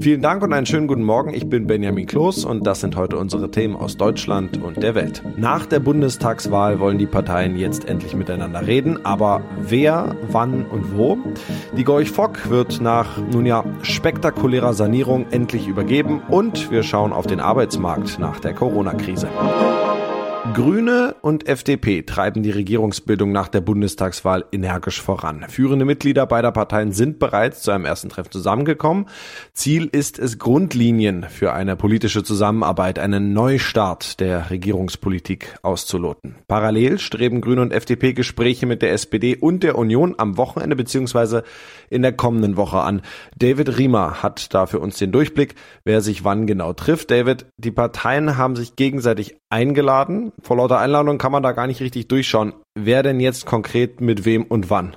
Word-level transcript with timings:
Vielen 0.00 0.22
Dank 0.22 0.42
und 0.42 0.54
einen 0.54 0.64
schönen 0.64 0.86
guten 0.86 1.02
Morgen. 1.02 1.34
Ich 1.34 1.50
bin 1.50 1.66
Benjamin 1.66 2.06
Kloß 2.06 2.46
und 2.46 2.66
das 2.66 2.80
sind 2.80 2.96
heute 2.96 3.18
unsere 3.18 3.50
Themen 3.50 3.76
aus 3.76 3.98
Deutschland 3.98 4.56
und 4.62 4.82
der 4.82 4.94
Welt. 4.94 5.22
Nach 5.36 5.66
der 5.66 5.78
Bundestagswahl 5.78 6.80
wollen 6.80 6.96
die 6.96 7.04
Parteien 7.04 7.58
jetzt 7.58 7.86
endlich 7.86 8.16
miteinander 8.16 8.66
reden, 8.66 9.04
aber 9.04 9.42
wer, 9.60 10.16
wann 10.30 10.64
und 10.64 10.96
wo? 10.96 11.18
Die 11.76 11.84
Gorch 11.84 12.10
Fock 12.10 12.48
wird 12.48 12.80
nach, 12.80 13.18
nun 13.30 13.44
ja, 13.44 13.62
spektakulärer 13.82 14.72
Sanierung 14.72 15.26
endlich 15.32 15.68
übergeben 15.68 16.22
und 16.28 16.70
wir 16.70 16.82
schauen 16.82 17.12
auf 17.12 17.26
den 17.26 17.40
Arbeitsmarkt 17.40 18.18
nach 18.18 18.40
der 18.40 18.54
Corona-Krise. 18.54 19.28
Grüne 20.54 21.16
und 21.20 21.46
FDP 21.46 22.02
treiben 22.02 22.42
die 22.42 22.50
Regierungsbildung 22.50 23.30
nach 23.30 23.48
der 23.48 23.60
Bundestagswahl 23.60 24.46
energisch 24.52 25.00
voran. 25.00 25.44
Führende 25.48 25.84
Mitglieder 25.84 26.26
beider 26.26 26.50
Parteien 26.50 26.92
sind 26.92 27.18
bereits 27.18 27.60
zu 27.60 27.70
einem 27.70 27.84
ersten 27.84 28.08
Treffen 28.08 28.32
zusammengekommen. 28.32 29.06
Ziel 29.52 29.90
ist 29.92 30.18
es, 30.18 30.38
Grundlinien 30.38 31.26
für 31.28 31.52
eine 31.52 31.76
politische 31.76 32.24
Zusammenarbeit, 32.24 32.98
einen 32.98 33.34
Neustart 33.34 34.18
der 34.18 34.48
Regierungspolitik 34.48 35.58
auszuloten. 35.60 36.36
Parallel 36.48 36.98
streben 36.98 37.42
Grüne 37.42 37.60
und 37.60 37.72
FDP 37.72 38.14
Gespräche 38.14 38.64
mit 38.64 38.80
der 38.80 38.92
SPD 38.92 39.36
und 39.36 39.62
der 39.62 39.76
Union 39.76 40.14
am 40.16 40.38
Wochenende 40.38 40.74
bzw. 40.74 41.42
in 41.90 42.00
der 42.00 42.12
kommenden 42.12 42.56
Woche 42.56 42.80
an. 42.80 43.02
David 43.36 43.76
Riemer 43.76 44.22
hat 44.22 44.54
da 44.54 44.64
für 44.64 44.80
uns 44.80 44.96
den 44.96 45.12
Durchblick, 45.12 45.54
wer 45.84 46.00
sich 46.00 46.24
wann 46.24 46.46
genau 46.46 46.72
trifft. 46.72 47.10
David, 47.10 47.44
die 47.58 47.70
Parteien 47.70 48.38
haben 48.38 48.56
sich 48.56 48.74
gegenseitig 48.74 49.36
eingeladen 49.50 50.29
vor 50.42 50.56
lauter 50.56 50.78
Einladung 50.78 51.18
kann 51.18 51.32
man 51.32 51.42
da 51.42 51.52
gar 51.52 51.66
nicht 51.66 51.80
richtig 51.80 52.08
durchschauen. 52.08 52.54
Wer 52.74 53.02
denn 53.02 53.20
jetzt 53.20 53.46
konkret 53.46 54.00
mit 54.00 54.24
wem 54.24 54.44
und 54.44 54.70
wann? 54.70 54.96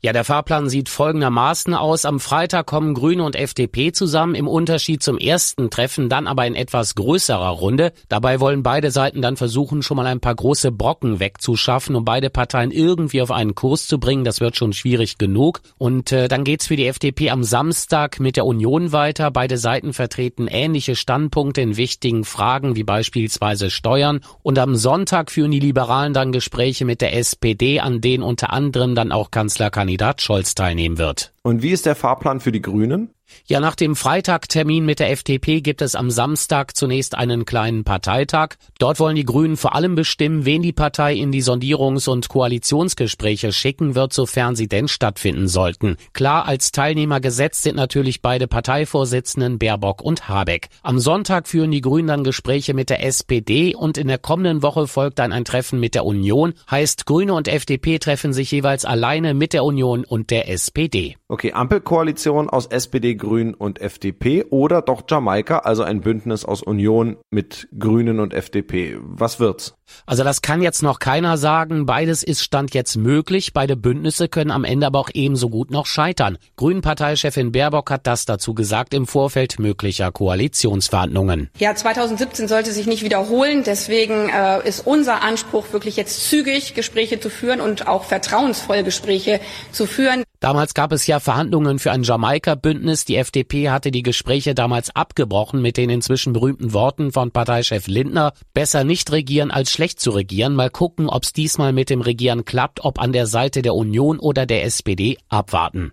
Ja, 0.00 0.12
der 0.12 0.24
Fahrplan 0.24 0.68
sieht 0.68 0.88
folgendermaßen 0.88 1.74
aus. 1.74 2.04
Am 2.04 2.20
Freitag 2.20 2.66
kommen 2.66 2.94
Grüne 2.94 3.24
und 3.24 3.36
FDP 3.36 3.92
zusammen, 3.92 4.34
im 4.34 4.48
Unterschied 4.48 5.02
zum 5.02 5.18
ersten 5.18 5.70
Treffen, 5.70 6.08
dann 6.08 6.26
aber 6.26 6.46
in 6.46 6.54
etwas 6.54 6.94
größerer 6.94 7.48
Runde. 7.48 7.92
Dabei 8.08 8.40
wollen 8.40 8.62
beide 8.62 8.90
Seiten 8.90 9.22
dann 9.22 9.36
versuchen, 9.36 9.82
schon 9.82 9.96
mal 9.96 10.06
ein 10.06 10.20
paar 10.20 10.34
große 10.34 10.72
Brocken 10.72 11.20
wegzuschaffen, 11.20 11.96
um 11.96 12.04
beide 12.04 12.30
Parteien 12.30 12.70
irgendwie 12.70 13.22
auf 13.22 13.30
einen 13.30 13.54
Kurs 13.54 13.86
zu 13.86 13.98
bringen. 13.98 14.24
Das 14.24 14.40
wird 14.40 14.56
schon 14.56 14.72
schwierig 14.72 15.18
genug. 15.18 15.60
Und 15.78 16.12
äh, 16.12 16.28
dann 16.28 16.44
geht's 16.44 16.66
für 16.66 16.76
die 16.76 16.86
FDP 16.86 17.30
am 17.30 17.44
Samstag 17.44 18.20
mit 18.20 18.36
der 18.36 18.46
Union 18.46 18.92
weiter. 18.92 19.30
Beide 19.30 19.58
Seiten 19.58 19.92
vertreten 19.92 20.46
ähnliche 20.46 20.96
Standpunkte 20.96 21.60
in 21.60 21.76
wichtigen 21.76 22.24
Fragen 22.24 22.76
wie 22.76 22.84
beispielsweise 22.84 23.70
Steuern. 23.70 24.20
Und 24.42 24.58
am 24.58 24.76
Sonntag 24.76 25.30
führen 25.30 25.50
die 25.50 25.60
Liberalen 25.60 26.14
dann 26.14 26.32
Gespräche 26.32 26.84
mit 26.84 27.00
der 27.00 27.16
SPD, 27.16 27.80
an 27.80 28.00
denen 28.00 28.22
unter 28.22 28.52
anderem 28.52 28.94
dann 28.94 29.12
auch 29.12 29.30
Kanzler 29.30 29.71
Kandidat 29.72 30.22
Scholz 30.22 30.54
teilnehmen 30.54 30.98
wird. 30.98 31.32
Und 31.42 31.62
wie 31.62 31.70
ist 31.70 31.86
der 31.86 31.96
Fahrplan 31.96 32.38
für 32.38 32.52
die 32.52 32.62
Grünen? 32.62 33.10
Ja, 33.46 33.60
nach 33.60 33.74
dem 33.74 33.96
Freitagtermin 33.96 34.84
mit 34.84 35.00
der 35.00 35.10
FDP 35.10 35.60
gibt 35.60 35.82
es 35.82 35.94
am 35.94 36.10
Samstag 36.10 36.76
zunächst 36.76 37.16
einen 37.16 37.44
kleinen 37.44 37.84
Parteitag. 37.84 38.56
Dort 38.78 39.00
wollen 39.00 39.16
die 39.16 39.24
Grünen 39.24 39.56
vor 39.56 39.74
allem 39.74 39.94
bestimmen, 39.94 40.44
wen 40.44 40.62
die 40.62 40.72
Partei 40.72 41.14
in 41.14 41.32
die 41.32 41.42
Sondierungs- 41.42 42.08
und 42.08 42.28
Koalitionsgespräche 42.28 43.52
schicken 43.52 43.94
wird, 43.94 44.12
sofern 44.12 44.56
sie 44.56 44.68
denn 44.68 44.88
stattfinden 44.88 45.48
sollten. 45.48 45.96
Klar, 46.12 46.46
als 46.46 46.72
Teilnehmer 46.72 47.20
gesetzt 47.20 47.62
sind 47.62 47.76
natürlich 47.76 48.22
beide 48.22 48.46
Parteivorsitzenden 48.46 49.58
Baerbock 49.58 50.02
und 50.02 50.28
Habeck. 50.28 50.68
Am 50.82 50.98
Sonntag 50.98 51.48
führen 51.48 51.70
die 51.70 51.80
Grünen 51.80 52.08
dann 52.08 52.24
Gespräche 52.24 52.74
mit 52.74 52.90
der 52.90 53.04
SPD 53.04 53.74
und 53.74 53.98
in 53.98 54.08
der 54.08 54.18
kommenden 54.18 54.62
Woche 54.62 54.86
folgt 54.86 55.18
dann 55.18 55.32
ein 55.32 55.44
Treffen 55.44 55.80
mit 55.80 55.94
der 55.94 56.04
Union. 56.04 56.54
Heißt, 56.70 57.06
Grüne 57.06 57.34
und 57.34 57.48
FDP 57.48 57.98
treffen 57.98 58.32
sich 58.32 58.50
jeweils 58.50 58.84
alleine 58.84 59.34
mit 59.34 59.52
der 59.52 59.64
Union 59.64 60.04
und 60.04 60.30
der 60.30 60.48
SPD. 60.48 61.16
Okay, 61.32 61.54
Ampelkoalition 61.54 62.50
aus 62.50 62.66
SPD, 62.66 63.14
Grünen 63.14 63.54
und 63.54 63.80
FDP 63.80 64.44
oder 64.50 64.82
doch 64.82 65.04
Jamaika, 65.08 65.60
also 65.60 65.82
ein 65.82 66.02
Bündnis 66.02 66.44
aus 66.44 66.62
Union 66.62 67.16
mit 67.30 67.68
Grünen 67.78 68.20
und 68.20 68.34
FDP. 68.34 68.98
Was 69.00 69.40
wird's? 69.40 69.72
Also 70.04 70.24
das 70.24 70.42
kann 70.42 70.60
jetzt 70.60 70.82
noch 70.82 70.98
keiner 70.98 71.38
sagen. 71.38 71.86
Beides 71.86 72.22
ist 72.22 72.42
Stand 72.42 72.74
jetzt 72.74 72.96
möglich. 72.96 73.54
Beide 73.54 73.76
Bündnisse 73.76 74.28
können 74.28 74.50
am 74.50 74.64
Ende 74.64 74.86
aber 74.86 74.98
auch 74.98 75.08
ebenso 75.14 75.48
gut 75.48 75.70
noch 75.70 75.86
scheitern. 75.86 76.36
Grünen-Parteichefin 76.56 77.50
Baerbock 77.50 77.90
hat 77.90 78.06
das 78.06 78.26
dazu 78.26 78.52
gesagt 78.52 78.92
im 78.92 79.06
Vorfeld 79.06 79.58
möglicher 79.58 80.12
Koalitionsverhandlungen. 80.12 81.48
Ja, 81.56 81.74
2017 81.74 82.46
sollte 82.46 82.72
sich 82.72 82.86
nicht 82.86 83.04
wiederholen. 83.04 83.62
Deswegen 83.64 84.28
äh, 84.28 84.68
ist 84.68 84.86
unser 84.86 85.22
Anspruch 85.22 85.72
wirklich 85.72 85.96
jetzt 85.96 86.28
zügig 86.28 86.74
Gespräche 86.74 87.20
zu 87.20 87.30
führen 87.30 87.62
und 87.62 87.88
auch 87.88 88.04
vertrauensvoll 88.04 88.82
Gespräche 88.82 89.40
zu 89.70 89.86
führen. 89.86 90.24
Damals 90.42 90.74
gab 90.74 90.90
es 90.90 91.06
ja 91.06 91.20
Verhandlungen 91.20 91.78
für 91.78 91.92
ein 91.92 92.02
Jamaika-Bündnis. 92.02 93.04
Die 93.04 93.14
FDP 93.14 93.70
hatte 93.70 93.92
die 93.92 94.02
Gespräche 94.02 94.56
damals 94.56 94.90
abgebrochen 94.90 95.62
mit 95.62 95.76
den 95.76 95.88
inzwischen 95.88 96.32
berühmten 96.32 96.72
Worten 96.72 97.12
von 97.12 97.30
Parteichef 97.30 97.86
Lindner. 97.86 98.32
Besser 98.52 98.82
nicht 98.82 99.12
regieren 99.12 99.52
als 99.52 99.70
schlecht 99.70 100.00
zu 100.00 100.10
regieren. 100.10 100.56
Mal 100.56 100.68
gucken, 100.68 101.08
ob 101.08 101.22
es 101.22 101.32
diesmal 101.32 101.72
mit 101.72 101.90
dem 101.90 102.00
Regieren 102.00 102.44
klappt, 102.44 102.84
ob 102.84 103.00
an 103.00 103.12
der 103.12 103.28
Seite 103.28 103.62
der 103.62 103.76
Union 103.76 104.18
oder 104.18 104.44
der 104.44 104.64
SPD 104.64 105.16
abwarten. 105.28 105.92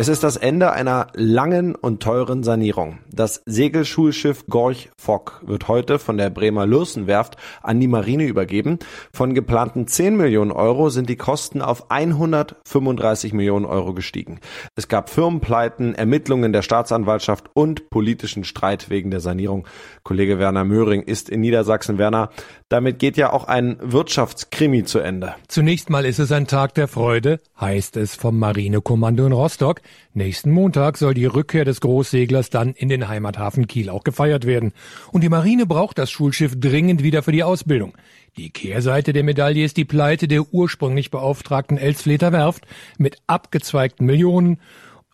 Es 0.00 0.06
ist 0.06 0.22
das 0.22 0.36
Ende 0.36 0.70
einer 0.70 1.08
langen 1.14 1.74
und 1.74 2.00
teuren 2.00 2.44
Sanierung. 2.44 3.00
Das 3.10 3.42
Segelschulschiff 3.46 4.46
Gorch 4.46 4.90
Fock 4.96 5.42
wird 5.44 5.66
heute 5.66 5.98
von 5.98 6.16
der 6.16 6.30
Bremer 6.30 6.68
Lürsenwerft 6.68 7.36
an 7.62 7.80
die 7.80 7.88
Marine 7.88 8.22
übergeben. 8.22 8.78
Von 9.12 9.34
geplanten 9.34 9.88
10 9.88 10.16
Millionen 10.16 10.52
Euro 10.52 10.88
sind 10.90 11.08
die 11.08 11.16
Kosten 11.16 11.60
auf 11.62 11.90
135 11.90 13.32
Millionen 13.32 13.64
Euro 13.64 13.92
gestiegen. 13.92 14.38
Es 14.76 14.86
gab 14.86 15.10
Firmenpleiten, 15.10 15.96
Ermittlungen 15.96 16.52
der 16.52 16.62
Staatsanwaltschaft 16.62 17.50
und 17.54 17.90
politischen 17.90 18.44
Streit 18.44 18.90
wegen 18.90 19.10
der 19.10 19.18
Sanierung. 19.18 19.66
Kollege 20.04 20.38
Werner 20.38 20.62
Möhring 20.62 21.02
ist 21.02 21.28
in 21.28 21.40
Niedersachsen. 21.40 21.98
Werner, 21.98 22.30
damit 22.68 23.00
geht 23.00 23.16
ja 23.16 23.32
auch 23.32 23.48
ein 23.48 23.76
Wirtschaftskrimi 23.80 24.84
zu 24.84 25.00
Ende. 25.00 25.34
Zunächst 25.48 25.90
mal 25.90 26.06
ist 26.06 26.20
es 26.20 26.30
ein 26.30 26.46
Tag 26.46 26.74
der 26.74 26.86
Freude, 26.86 27.40
heißt 27.60 27.96
es 27.96 28.14
vom 28.14 28.38
Marinekommando 28.38 29.26
in 29.26 29.32
Rostock. 29.32 29.80
Nächsten 30.14 30.50
Montag 30.50 30.96
soll 30.96 31.14
die 31.14 31.26
Rückkehr 31.26 31.64
des 31.64 31.80
Großseglers 31.80 32.50
dann 32.50 32.72
in 32.72 32.88
den 32.88 33.08
Heimathafen 33.08 33.66
Kiel 33.66 33.90
auch 33.90 34.04
gefeiert 34.04 34.46
werden. 34.46 34.72
Und 35.12 35.22
die 35.22 35.28
Marine 35.28 35.66
braucht 35.66 35.98
das 35.98 36.10
Schulschiff 36.10 36.58
dringend 36.58 37.02
wieder 37.02 37.22
für 37.22 37.32
die 37.32 37.44
Ausbildung. 37.44 37.96
Die 38.36 38.50
Kehrseite 38.50 39.12
der 39.12 39.24
Medaille 39.24 39.64
ist 39.64 39.76
die 39.76 39.84
Pleite 39.84 40.28
der 40.28 40.52
ursprünglich 40.52 41.10
beauftragten 41.10 41.78
Elsfleter 41.78 42.32
Werft 42.32 42.66
mit 42.96 43.18
abgezweigten 43.26 44.06
Millionen 44.06 44.58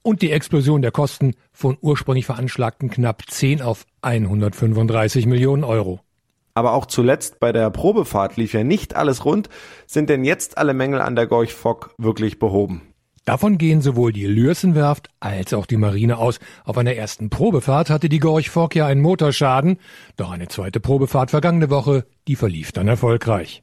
und 0.02 0.22
die 0.22 0.30
Explosion 0.30 0.82
der 0.82 0.90
Kosten 0.90 1.34
von 1.52 1.78
ursprünglich 1.80 2.26
veranschlagten 2.26 2.90
knapp 2.90 3.22
10 3.28 3.62
auf 3.62 3.86
135 4.02 5.26
Millionen 5.26 5.64
Euro. 5.64 6.00
Aber 6.54 6.72
auch 6.72 6.86
zuletzt 6.86 7.40
bei 7.40 7.50
der 7.50 7.68
Probefahrt 7.70 8.36
lief 8.36 8.52
ja 8.52 8.62
nicht 8.62 8.94
alles 8.94 9.24
rund. 9.24 9.48
Sind 9.86 10.08
denn 10.08 10.24
jetzt 10.24 10.56
alle 10.56 10.72
Mängel 10.72 11.00
an 11.00 11.16
der 11.16 11.26
Gorch 11.26 11.52
Fock 11.52 11.94
wirklich 11.98 12.38
behoben? 12.38 12.93
Davon 13.24 13.56
gehen 13.56 13.80
sowohl 13.80 14.12
die 14.12 14.26
Lürsenwerft 14.26 15.08
als 15.18 15.54
auch 15.54 15.64
die 15.64 15.78
Marine 15.78 16.18
aus. 16.18 16.40
Auf 16.64 16.76
einer 16.76 16.94
ersten 16.94 17.30
Probefahrt 17.30 17.88
hatte 17.88 18.10
die 18.10 18.18
Gorch 18.18 18.50
Fock 18.50 18.76
ja 18.76 18.86
einen 18.86 19.00
Motorschaden, 19.00 19.78
doch 20.16 20.30
eine 20.30 20.48
zweite 20.48 20.78
Probefahrt 20.78 21.30
vergangene 21.30 21.70
Woche, 21.70 22.04
die 22.28 22.36
verlief 22.36 22.72
dann 22.72 22.86
erfolgreich. 22.86 23.62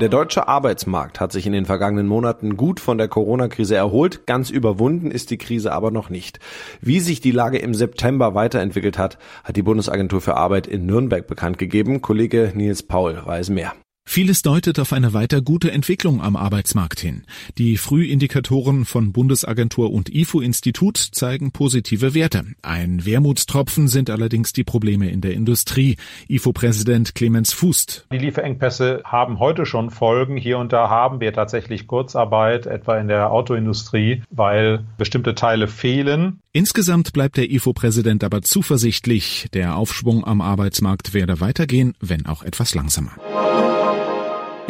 Der 0.00 0.08
deutsche 0.08 0.48
Arbeitsmarkt 0.48 1.20
hat 1.20 1.30
sich 1.30 1.46
in 1.46 1.52
den 1.52 1.66
vergangenen 1.66 2.06
Monaten 2.06 2.56
gut 2.56 2.80
von 2.80 2.96
der 2.96 3.08
Corona-Krise 3.08 3.76
erholt. 3.76 4.26
Ganz 4.26 4.48
überwunden 4.48 5.10
ist 5.10 5.30
die 5.30 5.36
Krise 5.36 5.72
aber 5.72 5.90
noch 5.90 6.08
nicht. 6.08 6.40
Wie 6.80 7.00
sich 7.00 7.20
die 7.20 7.32
Lage 7.32 7.58
im 7.58 7.74
September 7.74 8.34
weiterentwickelt 8.34 8.96
hat, 8.96 9.18
hat 9.44 9.56
die 9.56 9.62
Bundesagentur 9.62 10.22
für 10.22 10.38
Arbeit 10.38 10.66
in 10.66 10.86
Nürnberg 10.86 11.26
bekannt 11.26 11.58
gegeben. 11.58 12.00
Kollege 12.00 12.50
Nils 12.54 12.82
Paul 12.82 13.20
weiß 13.26 13.50
mehr. 13.50 13.74
Vieles 14.12 14.42
deutet 14.42 14.80
auf 14.80 14.92
eine 14.92 15.14
weiter 15.14 15.40
gute 15.40 15.70
Entwicklung 15.70 16.20
am 16.20 16.34
Arbeitsmarkt 16.34 16.98
hin. 16.98 17.22
Die 17.58 17.76
Frühindikatoren 17.76 18.84
von 18.84 19.12
Bundesagentur 19.12 19.92
und 19.92 20.12
IFO-Institut 20.12 20.96
zeigen 20.98 21.52
positive 21.52 22.12
Werte. 22.12 22.42
Ein 22.60 23.06
Wermutstropfen 23.06 23.86
sind 23.86 24.10
allerdings 24.10 24.52
die 24.52 24.64
Probleme 24.64 25.08
in 25.10 25.20
der 25.20 25.34
Industrie. 25.34 25.96
IFO-Präsident 26.26 27.14
Clemens 27.14 27.52
Fußt. 27.52 28.08
Die 28.10 28.18
Lieferengpässe 28.18 29.02
haben 29.04 29.38
heute 29.38 29.64
schon 29.64 29.90
Folgen. 29.90 30.36
Hier 30.36 30.58
und 30.58 30.72
da 30.72 30.90
haben 30.90 31.20
wir 31.20 31.32
tatsächlich 31.32 31.86
Kurzarbeit, 31.86 32.66
etwa 32.66 32.98
in 32.98 33.06
der 33.06 33.30
Autoindustrie, 33.30 34.24
weil 34.28 34.82
bestimmte 34.98 35.36
Teile 35.36 35.68
fehlen. 35.68 36.40
Insgesamt 36.52 37.12
bleibt 37.12 37.36
der 37.36 37.48
IFO-Präsident 37.48 38.24
aber 38.24 38.42
zuversichtlich. 38.42 39.46
Der 39.54 39.76
Aufschwung 39.76 40.24
am 40.24 40.40
Arbeitsmarkt 40.40 41.14
werde 41.14 41.40
weitergehen, 41.40 41.94
wenn 42.00 42.26
auch 42.26 42.42
etwas 42.42 42.74
langsamer. 42.74 43.12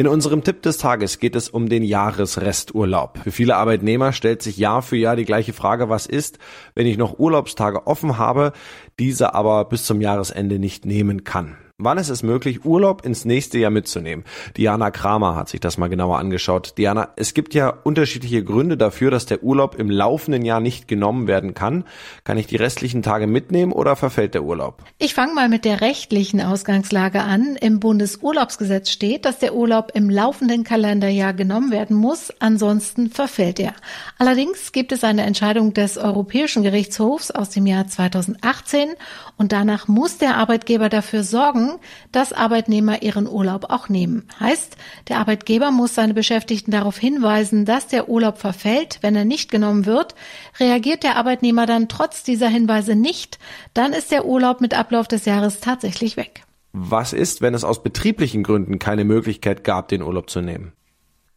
In 0.00 0.06
unserem 0.06 0.42
Tipp 0.42 0.62
des 0.62 0.78
Tages 0.78 1.18
geht 1.18 1.36
es 1.36 1.50
um 1.50 1.68
den 1.68 1.82
Jahresresturlaub. 1.82 3.18
Für 3.22 3.30
viele 3.30 3.56
Arbeitnehmer 3.56 4.14
stellt 4.14 4.40
sich 4.40 4.56
Jahr 4.56 4.80
für 4.80 4.96
Jahr 4.96 5.14
die 5.14 5.26
gleiche 5.26 5.52
Frage, 5.52 5.90
was 5.90 6.06
ist, 6.06 6.38
wenn 6.74 6.86
ich 6.86 6.96
noch 6.96 7.18
Urlaubstage 7.18 7.86
offen 7.86 8.16
habe, 8.16 8.54
diese 8.98 9.34
aber 9.34 9.66
bis 9.66 9.84
zum 9.84 10.00
Jahresende 10.00 10.58
nicht 10.58 10.86
nehmen 10.86 11.22
kann. 11.24 11.58
Wann 11.82 11.96
ist 11.96 12.10
es 12.10 12.22
möglich, 12.22 12.66
Urlaub 12.66 13.06
ins 13.06 13.24
nächste 13.24 13.56
Jahr 13.56 13.70
mitzunehmen? 13.70 14.26
Diana 14.58 14.90
Kramer 14.90 15.34
hat 15.34 15.48
sich 15.48 15.60
das 15.60 15.78
mal 15.78 15.88
genauer 15.88 16.18
angeschaut. 16.18 16.74
Diana, 16.76 17.08
es 17.16 17.32
gibt 17.32 17.54
ja 17.54 17.70
unterschiedliche 17.70 18.44
Gründe 18.44 18.76
dafür, 18.76 19.10
dass 19.10 19.24
der 19.24 19.42
Urlaub 19.42 19.76
im 19.76 19.88
laufenden 19.88 20.44
Jahr 20.44 20.60
nicht 20.60 20.88
genommen 20.88 21.26
werden 21.26 21.54
kann. 21.54 21.84
Kann 22.22 22.36
ich 22.36 22.46
die 22.46 22.56
restlichen 22.56 23.00
Tage 23.00 23.26
mitnehmen 23.26 23.72
oder 23.72 23.96
verfällt 23.96 24.34
der 24.34 24.44
Urlaub? 24.44 24.82
Ich 24.98 25.14
fange 25.14 25.32
mal 25.32 25.48
mit 25.48 25.64
der 25.64 25.80
rechtlichen 25.80 26.42
Ausgangslage 26.42 27.22
an. 27.22 27.56
Im 27.58 27.80
Bundesurlaubsgesetz 27.80 28.90
steht, 28.90 29.24
dass 29.24 29.38
der 29.38 29.54
Urlaub 29.54 29.92
im 29.94 30.10
laufenden 30.10 30.64
Kalenderjahr 30.64 31.32
genommen 31.32 31.70
werden 31.70 31.96
muss, 31.96 32.30
ansonsten 32.40 33.08
verfällt 33.08 33.58
er. 33.58 33.72
Allerdings 34.18 34.72
gibt 34.72 34.92
es 34.92 35.02
eine 35.02 35.22
Entscheidung 35.22 35.72
des 35.72 35.96
Europäischen 35.96 36.62
Gerichtshofs 36.62 37.30
aus 37.30 37.48
dem 37.48 37.64
Jahr 37.64 37.86
2018 37.86 38.90
und 39.38 39.52
danach 39.52 39.88
muss 39.88 40.18
der 40.18 40.36
Arbeitgeber 40.36 40.90
dafür 40.90 41.22
sorgen, 41.22 41.69
dass 42.12 42.32
Arbeitnehmer 42.32 43.02
ihren 43.02 43.28
Urlaub 43.28 43.66
auch 43.70 43.88
nehmen. 43.88 44.26
Heißt, 44.40 44.76
der 45.08 45.18
Arbeitgeber 45.18 45.70
muss 45.70 45.94
seine 45.94 46.14
Beschäftigten 46.14 46.70
darauf 46.70 46.98
hinweisen, 46.98 47.64
dass 47.64 47.86
der 47.86 48.08
Urlaub 48.08 48.38
verfällt, 48.38 48.98
wenn 49.02 49.14
er 49.14 49.24
nicht 49.24 49.50
genommen 49.50 49.86
wird. 49.86 50.14
Reagiert 50.58 51.02
der 51.02 51.16
Arbeitnehmer 51.16 51.66
dann 51.66 51.88
trotz 51.88 52.22
dieser 52.22 52.48
Hinweise 52.48 52.94
nicht, 52.94 53.38
dann 53.74 53.92
ist 53.92 54.10
der 54.10 54.26
Urlaub 54.26 54.60
mit 54.60 54.74
Ablauf 54.74 55.08
des 55.08 55.24
Jahres 55.24 55.60
tatsächlich 55.60 56.16
weg. 56.16 56.44
Was 56.72 57.12
ist, 57.12 57.40
wenn 57.40 57.54
es 57.54 57.64
aus 57.64 57.82
betrieblichen 57.82 58.42
Gründen 58.42 58.78
keine 58.78 59.04
Möglichkeit 59.04 59.64
gab, 59.64 59.88
den 59.88 60.02
Urlaub 60.02 60.30
zu 60.30 60.40
nehmen? 60.40 60.72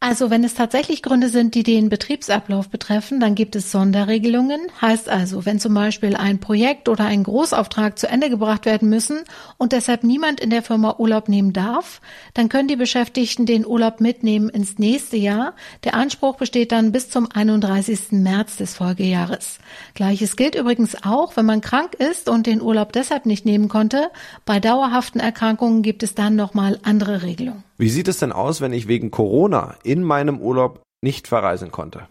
Also 0.06 0.28
wenn 0.28 0.44
es 0.44 0.52
tatsächlich 0.52 1.02
Gründe 1.02 1.30
sind, 1.30 1.54
die 1.54 1.62
den 1.62 1.88
Betriebsablauf 1.88 2.68
betreffen, 2.68 3.20
dann 3.20 3.34
gibt 3.34 3.56
es 3.56 3.70
Sonderregelungen. 3.70 4.60
Heißt 4.82 5.08
also, 5.08 5.46
wenn 5.46 5.58
zum 5.58 5.72
Beispiel 5.72 6.14
ein 6.14 6.40
Projekt 6.40 6.90
oder 6.90 7.06
ein 7.06 7.22
Großauftrag 7.22 7.98
zu 7.98 8.06
Ende 8.06 8.28
gebracht 8.28 8.66
werden 8.66 8.90
müssen 8.90 9.20
und 9.56 9.72
deshalb 9.72 10.04
niemand 10.04 10.40
in 10.40 10.50
der 10.50 10.62
Firma 10.62 10.96
Urlaub 10.98 11.30
nehmen 11.30 11.54
darf, 11.54 12.02
dann 12.34 12.50
können 12.50 12.68
die 12.68 12.76
Beschäftigten 12.76 13.46
den 13.46 13.64
Urlaub 13.64 14.02
mitnehmen 14.02 14.50
ins 14.50 14.78
nächste 14.78 15.16
Jahr. 15.16 15.54
Der 15.84 15.94
Anspruch 15.94 16.36
besteht 16.36 16.72
dann 16.72 16.92
bis 16.92 17.08
zum 17.08 17.26
31. 17.32 18.12
März 18.12 18.56
des 18.58 18.74
Folgejahres. 18.74 19.58
Gleiches 19.94 20.36
gilt 20.36 20.54
übrigens 20.54 21.02
auch, 21.02 21.34
wenn 21.38 21.46
man 21.46 21.62
krank 21.62 21.94
ist 21.94 22.28
und 22.28 22.46
den 22.46 22.60
Urlaub 22.60 22.92
deshalb 22.92 23.24
nicht 23.24 23.46
nehmen 23.46 23.68
konnte. 23.70 24.10
Bei 24.44 24.60
dauerhaften 24.60 25.18
Erkrankungen 25.18 25.80
gibt 25.80 26.02
es 26.02 26.14
dann 26.14 26.36
nochmal 26.36 26.78
andere 26.82 27.22
Regelungen. 27.22 27.64
Wie 27.76 27.90
sieht 27.90 28.08
es 28.08 28.18
denn 28.18 28.32
aus, 28.32 28.60
wenn 28.60 28.72
ich 28.72 28.88
wegen 28.88 29.10
Corona 29.10 29.76
in 29.82 30.02
meinem 30.02 30.40
Urlaub 30.40 30.82
nicht 31.02 31.28
verreisen 31.28 31.70
konnte? 31.70 32.06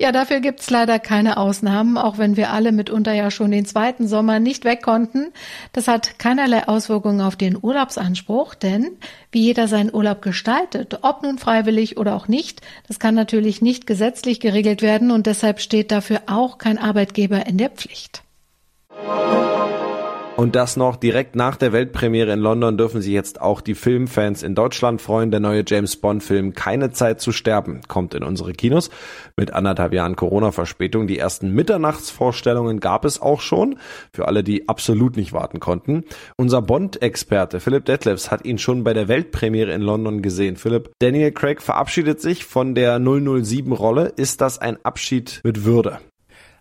Ja, 0.00 0.10
dafür 0.10 0.40
gibt's 0.40 0.70
leider 0.70 0.98
keine 0.98 1.36
Ausnahmen, 1.36 1.96
auch 1.96 2.18
wenn 2.18 2.36
wir 2.36 2.50
alle 2.50 2.72
mitunter 2.72 3.12
ja 3.12 3.30
schon 3.30 3.52
den 3.52 3.66
zweiten 3.66 4.08
Sommer 4.08 4.40
nicht 4.40 4.64
weg 4.64 4.82
konnten. 4.82 5.32
Das 5.72 5.86
hat 5.86 6.18
keinerlei 6.18 6.66
Auswirkungen 6.66 7.20
auf 7.20 7.36
den 7.36 7.56
Urlaubsanspruch, 7.60 8.54
denn 8.56 8.96
wie 9.30 9.42
jeder 9.42 9.68
seinen 9.68 9.94
Urlaub 9.94 10.22
gestaltet, 10.22 10.98
ob 11.02 11.22
nun 11.22 11.38
freiwillig 11.38 11.96
oder 11.98 12.16
auch 12.16 12.26
nicht, 12.26 12.62
das 12.88 12.98
kann 12.98 13.14
natürlich 13.14 13.62
nicht 13.62 13.86
gesetzlich 13.86 14.40
geregelt 14.40 14.82
werden 14.82 15.12
und 15.12 15.26
deshalb 15.26 15.60
steht 15.60 15.92
dafür 15.92 16.22
auch 16.26 16.58
kein 16.58 16.78
Arbeitgeber 16.78 17.46
in 17.46 17.58
der 17.58 17.70
Pflicht. 17.70 18.22
Und 20.36 20.56
das 20.56 20.76
noch 20.76 20.96
direkt 20.96 21.36
nach 21.36 21.54
der 21.54 21.72
Weltpremiere 21.72 22.32
in 22.32 22.40
London 22.40 22.76
dürfen 22.76 23.00
sich 23.00 23.12
jetzt 23.12 23.40
auch 23.40 23.60
die 23.60 23.76
Filmfans 23.76 24.42
in 24.42 24.56
Deutschland 24.56 25.00
freuen. 25.00 25.30
Der 25.30 25.38
neue 25.38 25.62
James 25.64 25.94
Bond-Film 25.96 26.54
Keine 26.54 26.90
Zeit 26.90 27.20
zu 27.20 27.30
sterben 27.30 27.82
kommt 27.86 28.14
in 28.14 28.24
unsere 28.24 28.52
Kinos 28.52 28.90
mit 29.36 29.52
anderthalb 29.52 29.92
Jahren 29.92 30.16
Corona-Verspätung. 30.16 31.06
Die 31.06 31.18
ersten 31.18 31.52
Mitternachtsvorstellungen 31.52 32.80
gab 32.80 33.04
es 33.04 33.22
auch 33.22 33.40
schon 33.40 33.78
für 34.12 34.26
alle, 34.26 34.42
die 34.42 34.68
absolut 34.68 35.16
nicht 35.16 35.32
warten 35.32 35.60
konnten. 35.60 36.02
Unser 36.36 36.62
Bond-Experte 36.62 37.60
Philipp 37.60 37.84
Detlefs 37.84 38.32
hat 38.32 38.44
ihn 38.44 38.58
schon 38.58 38.82
bei 38.82 38.92
der 38.92 39.06
Weltpremiere 39.06 39.72
in 39.72 39.82
London 39.82 40.20
gesehen. 40.20 40.56
Philipp, 40.56 40.90
Daniel 40.98 41.30
Craig 41.30 41.62
verabschiedet 41.62 42.20
sich 42.20 42.44
von 42.44 42.74
der 42.74 42.98
007-Rolle. 42.98 44.12
Ist 44.16 44.40
das 44.40 44.58
ein 44.58 44.78
Abschied 44.84 45.40
mit 45.44 45.64
Würde? 45.64 46.00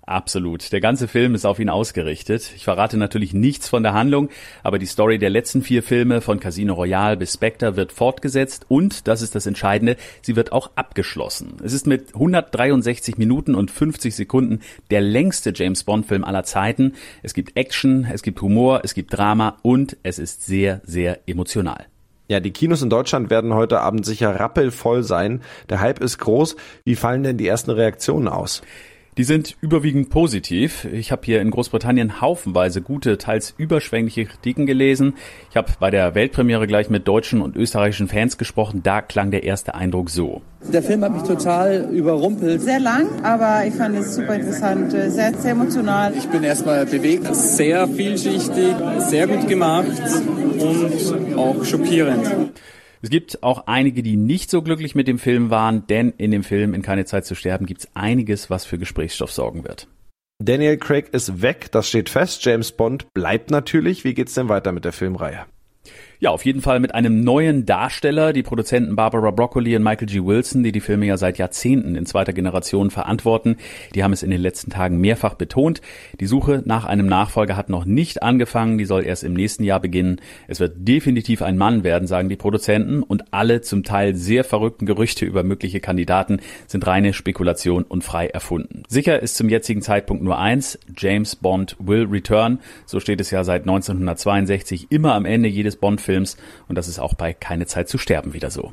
Absolut. 0.05 0.73
Der 0.73 0.81
ganze 0.81 1.07
Film 1.07 1.33
ist 1.33 1.45
auf 1.45 1.59
ihn 1.59 1.69
ausgerichtet. 1.69 2.51
Ich 2.57 2.65
verrate 2.65 2.97
natürlich 2.97 3.33
nichts 3.33 3.69
von 3.69 3.83
der 3.83 3.93
Handlung, 3.93 4.29
aber 4.61 4.77
die 4.77 4.85
Story 4.85 5.17
der 5.17 5.29
letzten 5.29 5.61
vier 5.61 5.81
Filme 5.81 6.19
von 6.19 6.41
Casino 6.41 6.73
Royale 6.73 7.15
bis 7.15 7.33
Spectre 7.33 7.77
wird 7.77 7.93
fortgesetzt 7.93 8.65
und, 8.67 9.07
das 9.07 9.21
ist 9.21 9.33
das 9.33 9.45
Entscheidende, 9.45 9.95
sie 10.21 10.35
wird 10.35 10.51
auch 10.51 10.71
abgeschlossen. 10.75 11.53
Es 11.63 11.71
ist 11.71 11.87
mit 11.87 12.13
163 12.15 13.17
Minuten 13.17 13.55
und 13.55 13.71
50 13.71 14.13
Sekunden 14.13 14.59
der 14.91 14.99
längste 14.99 15.53
James 15.55 15.85
Bond 15.85 16.05
Film 16.05 16.25
aller 16.25 16.43
Zeiten. 16.43 16.93
Es 17.21 17.33
gibt 17.33 17.55
Action, 17.55 18.05
es 18.11 18.23
gibt 18.23 18.41
Humor, 18.41 18.81
es 18.83 18.93
gibt 18.93 19.17
Drama 19.17 19.57
und 19.61 19.95
es 20.03 20.19
ist 20.19 20.45
sehr, 20.45 20.81
sehr 20.83 21.21
emotional. 21.29 21.85
Ja, 22.27 22.41
die 22.41 22.51
Kinos 22.51 22.81
in 22.81 22.89
Deutschland 22.89 23.29
werden 23.29 23.53
heute 23.53 23.79
Abend 23.79 24.05
sicher 24.05 24.37
rappelvoll 24.37 25.03
sein. 25.03 25.41
Der 25.69 25.79
Hype 25.79 25.99
ist 26.01 26.17
groß. 26.17 26.55
Wie 26.83 26.95
fallen 26.95 27.23
denn 27.23 27.37
die 27.37 27.47
ersten 27.47 27.71
Reaktionen 27.71 28.27
aus? 28.27 28.61
Die 29.17 29.23
sind 29.23 29.55
überwiegend 29.61 30.09
positiv. 30.09 30.85
Ich 30.91 31.11
habe 31.11 31.21
hier 31.23 31.39
in 31.39 31.51
Großbritannien 31.51 32.19
haufenweise 32.19 32.81
gute, 32.81 33.19
teils 33.19 33.53
überschwängliche 33.57 34.25
Kritiken 34.25 34.65
gelesen. 34.65 35.13
Ich 35.51 35.55
habe 35.55 35.71
bei 35.79 35.91
der 35.91 36.15
Weltpremiere 36.15 36.65
gleich 36.65 36.89
mit 36.89 37.07
deutschen 37.07 37.41
und 37.41 37.55
österreichischen 37.55 38.07
Fans 38.07 38.39
gesprochen. 38.39 38.81
Da 38.81 39.03
klang 39.03 39.29
der 39.29 39.43
erste 39.43 39.75
Eindruck 39.75 40.09
so. 40.09 40.41
Der 40.71 40.81
Film 40.81 41.03
hat 41.03 41.13
mich 41.13 41.23
total 41.23 41.89
überrumpelt. 41.91 42.61
Sehr 42.61 42.79
lang, 42.79 43.23
aber 43.23 43.67
ich 43.67 43.75
fand 43.75 43.95
es 43.97 44.15
super 44.15 44.33
interessant, 44.33 44.91
sehr, 44.91 45.11
sehr 45.11 45.51
emotional. 45.51 46.13
Ich 46.17 46.27
bin 46.29 46.43
erstmal 46.43 46.85
bewegt, 46.87 47.35
sehr 47.35 47.87
vielschichtig, 47.87 48.73
sehr 48.97 49.27
gut 49.27 49.47
gemacht 49.47 49.85
und 50.59 51.37
auch 51.37 51.63
schockierend. 51.63 52.25
Es 53.03 53.09
gibt 53.09 53.43
auch 53.43 53.67
einige, 53.67 54.01
die 54.01 54.15
nicht 54.15 54.49
so 54.49 54.61
glücklich 54.61 54.95
mit 54.95 55.09
dem 55.09 55.19
Film 55.19 55.49
waren, 55.49 55.85
denn 55.87 56.13
in 56.17 56.31
dem 56.31 56.45
Film 56.45 56.73
In 56.73 56.81
keine 56.81 57.03
Zeit 57.03 57.25
zu 57.25 57.35
sterben 57.35 57.65
gibt 57.65 57.81
es 57.81 57.89
einiges, 57.95 58.49
was 58.49 58.63
für 58.63 58.77
Gesprächsstoff 58.77 59.29
sorgen 59.29 59.65
wird. 59.65 59.89
Daniel 60.41 60.77
Craig 60.77 61.09
ist 61.11 61.41
weg, 61.41 61.69
das 61.73 61.89
steht 61.89 62.07
fest. 62.07 62.45
James 62.45 62.71
Bond 62.71 63.13
bleibt 63.13 63.51
natürlich. 63.51 64.05
Wie 64.05 64.13
geht's 64.13 64.35
denn 64.35 64.47
weiter 64.47 64.71
mit 64.71 64.85
der 64.85 64.93
Filmreihe? 64.93 65.45
Ja, 66.23 66.29
auf 66.29 66.45
jeden 66.45 66.61
Fall 66.61 66.79
mit 66.79 66.95
einem 66.95 67.19
neuen 67.19 67.65
Darsteller, 67.65 68.31
die 68.31 68.43
Produzenten 68.43 68.95
Barbara 68.95 69.29
Broccoli 69.31 69.75
und 69.75 69.83
Michael 69.83 70.07
G. 70.07 70.23
Wilson, 70.23 70.63
die 70.63 70.71
die 70.71 70.79
Filme 70.79 71.05
ja 71.05 71.17
seit 71.17 71.37
Jahrzehnten 71.37 71.97
in 71.97 72.05
zweiter 72.05 72.31
Generation 72.31 72.91
verantworten. 72.91 73.57
Die 73.93 74.05
haben 74.05 74.13
es 74.13 74.23
in 74.23 74.29
den 74.29 74.39
letzten 74.39 74.71
Tagen 74.71 75.01
mehrfach 75.01 75.33
betont. 75.33 75.81
Die 76.21 76.25
Suche 76.25 76.63
nach 76.63 76.85
einem 76.85 77.07
Nachfolger 77.07 77.57
hat 77.57 77.67
noch 77.67 77.83
nicht 77.83 78.23
angefangen, 78.23 78.77
die 78.77 78.85
soll 78.85 79.03
erst 79.05 79.25
im 79.25 79.33
nächsten 79.33 79.65
Jahr 79.65 79.81
beginnen. 79.81 80.21
Es 80.47 80.61
wird 80.61 80.87
definitiv 80.87 81.41
ein 81.41 81.57
Mann 81.57 81.83
werden, 81.83 82.07
sagen 82.07 82.29
die 82.29 82.37
Produzenten, 82.37 83.03
und 83.03 83.33
alle 83.33 83.59
zum 83.59 83.83
Teil 83.83 84.15
sehr 84.15 84.45
verrückten 84.45 84.85
Gerüchte 84.85 85.25
über 85.25 85.43
mögliche 85.43 85.81
Kandidaten 85.81 86.39
sind 86.67 86.87
reine 86.87 87.11
Spekulation 87.11 87.83
und 87.83 88.05
frei 88.05 88.27
erfunden. 88.27 88.83
Sicher 88.87 89.21
ist 89.21 89.35
zum 89.35 89.49
jetzigen 89.49 89.81
Zeitpunkt 89.81 90.23
nur 90.23 90.39
eins, 90.39 90.79
James 90.95 91.35
Bond 91.35 91.75
will 91.79 92.05
return. 92.05 92.59
So 92.85 93.01
steht 93.01 93.19
es 93.19 93.29
ja 93.29 93.43
seit 93.43 93.63
1962 93.63 94.87
immer 94.89 95.15
am 95.15 95.25
Ende 95.25 95.49
jedes 95.49 95.75
Bond-Films 95.75 96.12
Films 96.13 96.37
und 96.67 96.77
das 96.77 96.87
ist 96.87 96.99
auch 96.99 97.15
bei 97.15 97.33
Keine 97.33 97.65
Zeit 97.65 97.89
zu 97.89 97.97
sterben 97.97 98.33
wieder 98.33 98.51
so. 98.51 98.71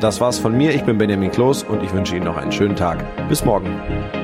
Das 0.00 0.20
war's 0.20 0.38
von 0.38 0.56
mir. 0.56 0.74
Ich 0.74 0.82
bin 0.84 0.96
Benjamin 0.96 1.30
Kloß 1.30 1.64
und 1.64 1.82
ich 1.82 1.92
wünsche 1.92 2.16
Ihnen 2.16 2.24
noch 2.24 2.38
einen 2.38 2.52
schönen 2.52 2.76
Tag. 2.76 3.04
Bis 3.28 3.44
morgen. 3.44 4.23